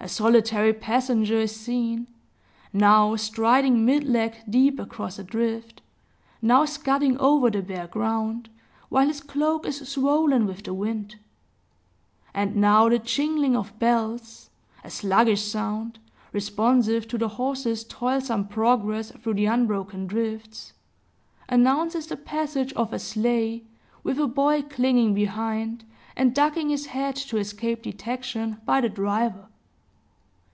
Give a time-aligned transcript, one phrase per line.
[0.00, 2.06] A solitary passenger is seen,
[2.72, 5.82] now striding mid leg deep across a drift,
[6.40, 8.48] now scudding over the bare ground,
[8.88, 11.16] while his cloak is swollen with the wind.
[12.32, 14.48] And now the jingling of bells,
[14.82, 15.98] a sluggish sound,
[16.32, 20.72] responsive to the horse's toilsome progress through the unbroken drifts,
[21.50, 23.64] announces the passage of a sleigh,
[24.04, 25.84] with a boy clinging behind,
[26.16, 29.44] and ducking his head to escape detection by the driver.